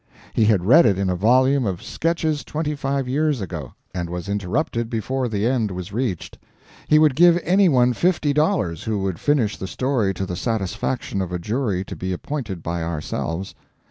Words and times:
He 0.33 0.45
had 0.45 0.65
read 0.65 0.87
it 0.87 0.97
in 0.97 1.11
a 1.11 1.15
volume 1.15 1.67
of 1.67 1.83
sketches 1.83 2.43
twenty 2.43 2.73
five 2.73 3.07
years 3.07 3.39
ago, 3.39 3.75
and 3.93 4.09
was 4.09 4.27
interrupted 4.27 4.89
before 4.89 5.27
the 5.29 5.45
end 5.45 5.69
was 5.69 5.93
reached. 5.93 6.39
He 6.87 6.97
would 6.97 7.15
give 7.15 7.39
any 7.43 7.69
one 7.69 7.93
fifty 7.93 8.33
dollars 8.33 8.85
who 8.85 8.97
would 9.03 9.19
finish 9.19 9.57
the 9.57 9.67
story 9.67 10.11
to 10.15 10.25
the 10.25 10.35
satisfaction 10.35 11.21
of 11.21 11.31
a 11.31 11.37
jury 11.37 11.83
to 11.85 11.95
be 11.95 12.13
appointed 12.13 12.63
by 12.63 12.81
ourselves. 12.81 13.53